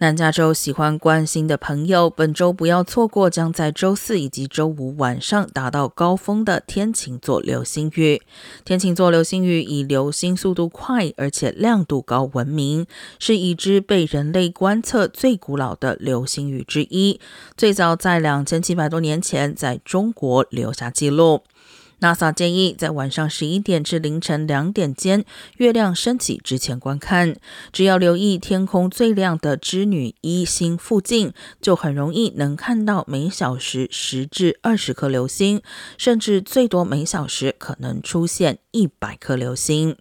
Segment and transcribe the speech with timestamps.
[0.00, 8.22] 南加州喜欢观星的朋友，本周不要错过将在周四以及周五晚上达到高峰的天琴座流星雨。
[8.64, 12.86] 天琴座流星雨以流星速度快而且亮度高闻名，
[13.18, 17.18] 是已知被人类观测最古老的流星雨之一。
[17.56, 21.42] 最早在两千七百多年前在中国留下记录。
[22.00, 25.24] NASA 建议在晚上十一点至凌晨两点间，
[25.56, 27.36] 月亮升起之前观看。
[27.72, 35.60] 只要留意天空最亮的织女一星附近，就很容易能看到每小时十至二十颗流星，
[35.96, 39.96] 甚至最多每小时可能出现一百颗流星。